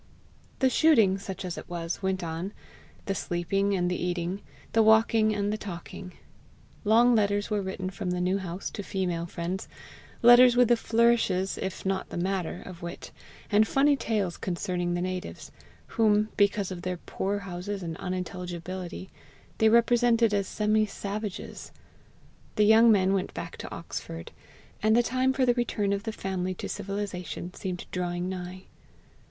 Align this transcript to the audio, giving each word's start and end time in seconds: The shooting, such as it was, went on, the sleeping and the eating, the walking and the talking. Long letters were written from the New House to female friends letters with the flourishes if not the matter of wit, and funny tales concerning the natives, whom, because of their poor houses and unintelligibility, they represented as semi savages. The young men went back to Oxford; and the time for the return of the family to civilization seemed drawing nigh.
The 0.57 0.69
shooting, 0.71 1.19
such 1.19 1.45
as 1.45 1.59
it 1.59 1.69
was, 1.69 2.01
went 2.01 2.23
on, 2.23 2.53
the 3.05 3.13
sleeping 3.13 3.75
and 3.75 3.87
the 3.87 4.03
eating, 4.03 4.41
the 4.73 4.81
walking 4.81 5.31
and 5.35 5.53
the 5.53 5.59
talking. 5.59 6.13
Long 6.83 7.13
letters 7.13 7.51
were 7.51 7.61
written 7.61 7.91
from 7.91 8.09
the 8.09 8.19
New 8.19 8.39
House 8.39 8.71
to 8.71 8.81
female 8.81 9.27
friends 9.27 9.67
letters 10.23 10.55
with 10.57 10.69
the 10.69 10.75
flourishes 10.75 11.55
if 11.61 11.85
not 11.85 12.09
the 12.09 12.17
matter 12.17 12.63
of 12.65 12.81
wit, 12.81 13.11
and 13.51 13.67
funny 13.67 13.95
tales 13.95 14.37
concerning 14.37 14.95
the 14.95 15.01
natives, 15.03 15.51
whom, 15.85 16.29
because 16.35 16.71
of 16.71 16.81
their 16.81 16.97
poor 16.97 17.37
houses 17.37 17.83
and 17.83 17.95
unintelligibility, 17.97 19.11
they 19.59 19.69
represented 19.69 20.33
as 20.33 20.47
semi 20.47 20.83
savages. 20.87 21.71
The 22.55 22.65
young 22.65 22.91
men 22.91 23.13
went 23.13 23.35
back 23.35 23.55
to 23.57 23.69
Oxford; 23.71 24.31
and 24.81 24.95
the 24.97 25.03
time 25.03 25.31
for 25.31 25.45
the 25.45 25.53
return 25.53 25.93
of 25.93 26.01
the 26.05 26.11
family 26.11 26.55
to 26.55 26.67
civilization 26.67 27.53
seemed 27.53 27.85
drawing 27.91 28.27
nigh. 28.27 28.63